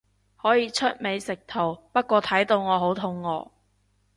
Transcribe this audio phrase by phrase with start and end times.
[0.35, 3.51] 可以出美食圖，不過睇到我好肚餓